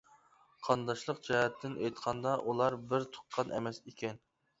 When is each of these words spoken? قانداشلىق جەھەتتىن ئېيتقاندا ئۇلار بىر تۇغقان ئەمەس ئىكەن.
قانداشلىق 0.67 1.19
جەھەتتىن 1.27 1.75
ئېيتقاندا 1.81 2.31
ئۇلار 2.53 2.77
بىر 2.95 3.05
تۇغقان 3.19 3.53
ئەمەس 3.59 3.81
ئىكەن. 3.93 4.19